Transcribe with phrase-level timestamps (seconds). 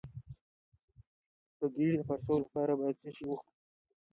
[1.59, 3.53] د ګیډې د پړسوب لپاره باید څه شی وخورم؟